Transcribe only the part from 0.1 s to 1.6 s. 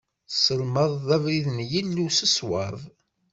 Tesselmadeḍ abrid n